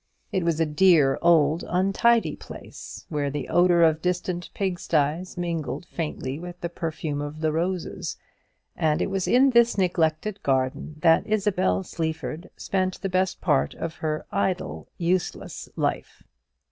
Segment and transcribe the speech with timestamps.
[0.31, 6.39] It was a dear old untidy place, where the odour of distant pigsties mingled faintly
[6.39, 8.17] with the perfume of the roses;
[8.75, 13.97] and it was in this neglected garden that Isabel Sleaford spent the best part of
[13.97, 16.23] her idle, useless life.